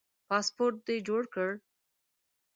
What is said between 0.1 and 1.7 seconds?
پاسپورټ دي جوړ کړه